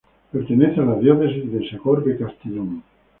[0.31, 2.81] Pertenece a la Diócesis de Segorbe-Castellón.